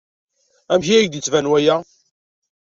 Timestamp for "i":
0.89-0.95